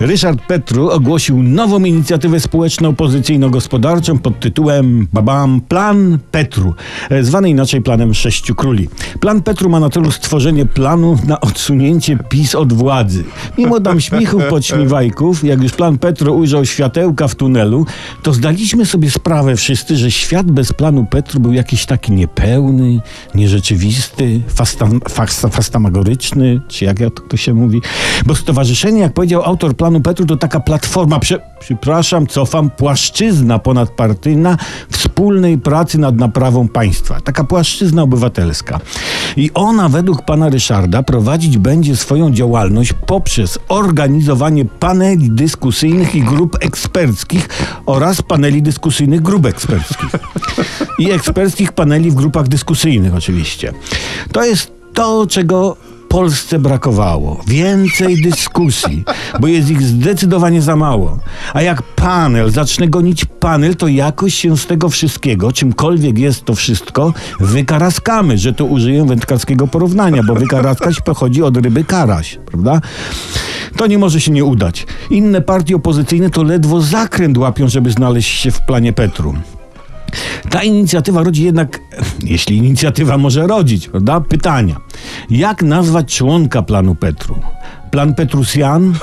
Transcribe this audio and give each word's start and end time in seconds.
Ryszard 0.00 0.40
Petru 0.46 0.90
ogłosił 0.90 1.42
nową 1.42 1.84
inicjatywę 1.84 2.40
społeczno-opozycyjno-gospodarczą 2.40 4.18
pod 4.18 4.40
tytułem 4.40 5.08
Babam 5.12 5.60
Plan 5.60 6.18
Petru, 6.30 6.74
e, 7.10 7.24
zwany 7.24 7.50
inaczej 7.50 7.82
Planem 7.82 8.14
Sześciu 8.14 8.54
Króli. 8.54 8.88
Plan 9.20 9.42
Petru 9.42 9.70
ma 9.70 9.80
na 9.80 9.90
celu 9.90 10.10
stworzenie 10.10 10.66
planu 10.66 11.18
na 11.26 11.40
odsunięcie 11.40 12.18
PiS 12.28 12.54
od 12.54 12.72
władzy. 12.72 13.24
Mimo 13.58 13.80
tam 13.80 14.00
śmichów 14.00 14.42
podśmiewajków, 14.50 15.44
jak 15.44 15.62
już 15.62 15.72
plan 15.72 15.98
Petru 15.98 16.36
ujrzał 16.36 16.64
światełka 16.64 17.28
w 17.28 17.34
tunelu, 17.34 17.86
to 18.22 18.32
zdaliśmy 18.32 18.86
sobie 18.86 19.10
sprawę 19.10 19.56
wszyscy, 19.56 19.96
że 19.96 20.10
świat 20.10 20.50
bez 20.50 20.72
planu 20.72 21.06
Petru 21.10 21.40
był 21.40 21.52
jakiś 21.52 21.86
taki 21.86 22.12
niepełny, 22.12 23.00
nierzeczywisty, 23.34 24.40
fastam, 24.48 25.00
fasta, 25.08 25.48
fastamagoryczny, 25.48 26.60
czy 26.68 26.84
jak 26.84 26.96
to 27.28 27.36
się 27.36 27.54
mówi. 27.54 27.80
Bo 28.26 28.34
stowarzyszenie, 28.34 29.00
jak 29.00 29.12
powiedział 29.12 29.42
autor 29.42 29.76
planu 29.76 29.89
Petru, 29.98 30.26
to 30.26 30.36
taka 30.36 30.60
platforma, 30.60 31.18
prze, 31.18 31.40
przepraszam, 31.60 32.26
cofam, 32.26 32.70
płaszczyzna 32.70 33.58
ponadpartyjna 33.58 34.56
wspólnej 34.90 35.58
pracy 35.58 35.98
nad 35.98 36.16
naprawą 36.16 36.68
państwa. 36.68 37.20
Taka 37.20 37.44
płaszczyzna 37.44 38.02
obywatelska. 38.02 38.80
I 39.36 39.50
ona 39.54 39.88
według 39.88 40.22
pana 40.22 40.48
Ryszarda 40.48 41.02
prowadzić 41.02 41.58
będzie 41.58 41.96
swoją 41.96 42.32
działalność 42.32 42.92
poprzez 43.06 43.58
organizowanie 43.68 44.64
paneli 44.64 45.30
dyskusyjnych 45.30 46.14
i 46.14 46.22
grup 46.22 46.56
eksperckich 46.60 47.48
oraz 47.86 48.22
paneli 48.22 48.62
dyskusyjnych 48.62 49.22
grup 49.22 49.46
eksperckich. 49.46 50.10
I 50.98 51.10
eksperckich 51.10 51.72
paneli 51.72 52.10
w 52.10 52.14
grupach 52.14 52.48
dyskusyjnych 52.48 53.14
oczywiście. 53.14 53.72
To 54.32 54.44
jest 54.44 54.72
to, 54.94 55.26
czego 55.26 55.76
Polsce 56.10 56.58
brakowało. 56.58 57.40
Więcej 57.46 58.22
dyskusji, 58.22 59.04
bo 59.40 59.46
jest 59.46 59.70
ich 59.70 59.82
zdecydowanie 59.82 60.62
za 60.62 60.76
mało. 60.76 61.18
A 61.54 61.62
jak 61.62 61.82
panel 61.82 62.50
zacznie 62.50 62.88
gonić 62.88 63.24
panel, 63.24 63.76
to 63.76 63.88
jakoś 63.88 64.34
się 64.34 64.56
z 64.56 64.66
tego 64.66 64.88
wszystkiego, 64.88 65.52
czymkolwiek 65.52 66.18
jest 66.18 66.44
to 66.44 66.54
wszystko, 66.54 67.14
wykaraskamy, 67.40 68.38
że 68.38 68.52
to 68.52 68.64
użyję 68.64 69.04
wędkarskiego 69.04 69.66
porównania, 69.66 70.22
bo 70.22 70.34
wykaraskać 70.34 71.00
pochodzi 71.00 71.42
od 71.42 71.56
ryby 71.56 71.84
karaś, 71.84 72.38
prawda? 72.46 72.80
To 73.76 73.86
nie 73.86 73.98
może 73.98 74.20
się 74.20 74.32
nie 74.32 74.44
udać. 74.44 74.86
Inne 75.10 75.40
partie 75.40 75.76
opozycyjne 75.76 76.30
to 76.30 76.42
ledwo 76.42 76.80
zakręt 76.80 77.38
łapią, 77.38 77.68
żeby 77.68 77.90
znaleźć 77.90 78.40
się 78.40 78.50
w 78.50 78.60
planie 78.60 78.92
Petru. 78.92 79.34
Ta 80.50 80.62
inicjatywa 80.62 81.22
rodzi 81.22 81.44
jednak, 81.44 81.80
jeśli 82.24 82.56
inicjatywa 82.56 83.18
może 83.18 83.46
rodzić, 83.46 83.88
prawda? 83.88 84.20
Pytania. 84.20 84.76
Jak 85.30 85.62
nazwać 85.62 86.16
członka 86.16 86.62
planu 86.62 86.94
Petru? 86.94 87.36
Plan 87.90 88.14
Petrusjan? 88.14 88.94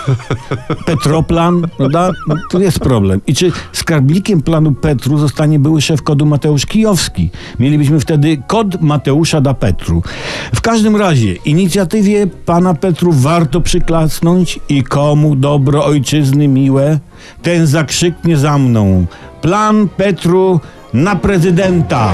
Petroplan? 0.86 1.68
Prawda? 1.78 2.12
No, 2.28 2.36
tu 2.52 2.62
jest 2.62 2.80
problem. 2.80 3.22
I 3.28 3.36
czy 3.36 3.52
skarbnikiem 3.74 4.42
planu 4.42 4.72
Petru 4.72 5.18
zostanie 5.18 5.60
były 5.60 5.82
szef 5.82 6.04
kodu 6.04 6.26
Mateusz 6.26 6.66
Kijowski? 6.66 7.30
Mielibyśmy 7.60 8.00
wtedy 8.00 8.38
kod 8.48 8.82
Mateusza 8.82 9.42
da 9.42 9.54
Petru. 9.54 10.04
W 10.56 10.62
każdym 10.62 10.96
razie 10.96 11.34
inicjatywie 11.34 12.28
pana 12.28 12.74
Petru 12.74 13.12
warto 13.12 13.62
przyklasnąć 13.62 14.60
i 14.70 14.84
komu 14.84 15.36
dobro 15.36 15.86
ojczyzny 15.86 16.48
miłe, 16.48 17.00
ten 17.42 17.68
zakrzyknie 17.68 18.38
za 18.38 18.58
mną. 18.58 19.06
Plan 19.42 19.88
Petru 19.98 20.60
na 20.94 21.16
prezydenta. 21.16 22.14